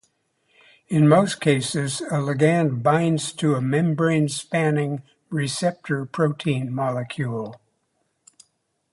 [0.87, 7.61] In most cases, a ligand binds to a membrane-spanning receptor protein molecule.